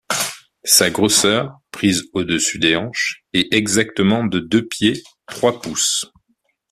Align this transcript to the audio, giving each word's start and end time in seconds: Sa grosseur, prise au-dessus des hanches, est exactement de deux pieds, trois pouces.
Sa 0.63 0.89
grosseur, 0.89 1.59
prise 1.69 2.09
au-dessus 2.15 2.57
des 2.57 2.75
hanches, 2.75 3.23
est 3.33 3.53
exactement 3.53 4.23
de 4.25 4.39
deux 4.39 4.65
pieds, 4.67 5.03
trois 5.27 5.61
pouces. 5.61 6.05